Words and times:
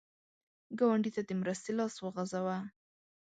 ګاونډي 0.79 1.11
ته 1.15 1.21
د 1.25 1.31
مرستې 1.41 1.71
لاس 1.77 1.95
وغځوه 1.99 2.57